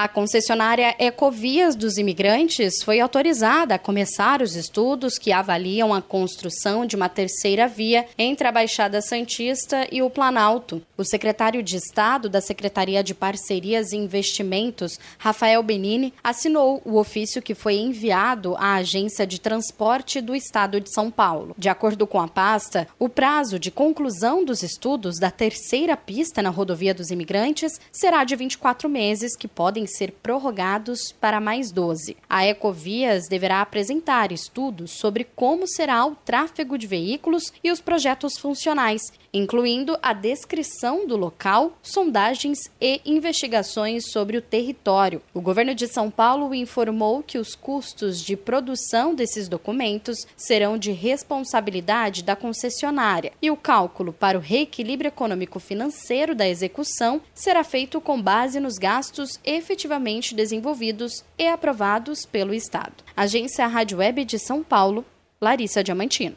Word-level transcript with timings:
A 0.00 0.06
concessionária 0.06 0.94
Ecovias 0.96 1.74
dos 1.74 1.98
Imigrantes 1.98 2.84
foi 2.84 3.00
autorizada 3.00 3.74
a 3.74 3.78
começar 3.80 4.40
os 4.40 4.54
estudos 4.54 5.18
que 5.18 5.32
avaliam 5.32 5.92
a 5.92 6.00
construção 6.00 6.86
de 6.86 6.94
uma 6.94 7.08
terceira 7.08 7.66
via 7.66 8.06
entre 8.16 8.46
a 8.46 8.52
Baixada 8.52 9.02
Santista 9.02 9.88
e 9.90 10.00
o 10.00 10.08
Planalto. 10.08 10.80
O 10.96 11.02
secretário 11.02 11.64
de 11.64 11.76
Estado 11.76 12.28
da 12.28 12.40
Secretaria 12.40 13.02
de 13.02 13.12
Parcerias 13.12 13.90
e 13.90 13.96
Investimentos, 13.96 15.00
Rafael 15.18 15.64
Benini, 15.64 16.14
assinou 16.22 16.80
o 16.84 16.96
ofício 16.96 17.42
que 17.42 17.52
foi 17.52 17.74
enviado 17.74 18.54
à 18.56 18.74
Agência 18.74 19.26
de 19.26 19.40
Transporte 19.40 20.20
do 20.20 20.32
Estado 20.32 20.80
de 20.80 20.94
São 20.94 21.10
Paulo. 21.10 21.56
De 21.58 21.68
acordo 21.68 22.06
com 22.06 22.20
a 22.20 22.28
pasta, 22.28 22.86
o 23.00 23.08
prazo 23.08 23.58
de 23.58 23.72
conclusão 23.72 24.44
dos 24.44 24.62
estudos 24.62 25.18
da 25.18 25.32
terceira 25.32 25.96
pista 25.96 26.40
na 26.40 26.50
rodovia 26.50 26.94
dos 26.94 27.10
imigrantes 27.10 27.80
será 27.90 28.22
de 28.22 28.36
24 28.36 28.88
meses, 28.88 29.34
que 29.34 29.48
podem 29.48 29.87
ser 29.88 30.12
prorrogados 30.12 31.12
para 31.20 31.40
mais 31.40 31.72
12. 31.72 32.16
A 32.28 32.46
Ecovias 32.46 33.28
deverá 33.28 33.60
apresentar 33.60 34.30
estudos 34.30 34.92
sobre 34.92 35.24
como 35.24 35.66
será 35.66 36.04
o 36.06 36.14
tráfego 36.14 36.76
de 36.76 36.86
veículos 36.86 37.52
e 37.62 37.70
os 37.70 37.80
projetos 37.80 38.38
funcionais, 38.38 39.02
incluindo 39.32 39.98
a 40.02 40.12
descrição 40.12 41.06
do 41.06 41.16
local, 41.16 41.78
sondagens 41.82 42.58
e 42.80 43.00
investigações 43.04 44.10
sobre 44.10 44.36
o 44.36 44.42
território. 44.42 45.22
O 45.32 45.40
governo 45.40 45.74
de 45.74 45.86
São 45.86 46.10
Paulo 46.10 46.54
informou 46.54 47.22
que 47.22 47.38
os 47.38 47.54
custos 47.54 48.20
de 48.20 48.36
produção 48.36 49.14
desses 49.14 49.48
documentos 49.48 50.26
serão 50.36 50.76
de 50.78 50.92
responsabilidade 50.92 52.22
da 52.22 52.36
concessionária 52.36 53.32
e 53.40 53.50
o 53.50 53.56
cálculo 53.56 54.12
para 54.12 54.38
o 54.38 54.40
reequilíbrio 54.40 55.08
econômico-financeiro 55.08 56.34
da 56.34 56.48
execução 56.48 57.20
será 57.34 57.62
feito 57.64 58.00
com 58.00 58.20
base 58.20 58.60
nos 58.60 58.74
gastos 58.76 59.38
efetivos 59.44 59.67
efetivamente 59.68 60.34
desenvolvidos 60.34 61.22
e 61.38 61.46
aprovados 61.46 62.24
pelo 62.24 62.54
Estado. 62.54 63.04
Agência 63.14 63.66
Rádio 63.66 63.98
Web 63.98 64.24
de 64.24 64.38
São 64.38 64.62
Paulo, 64.62 65.04
Larissa 65.38 65.84
Diamantino. 65.84 66.36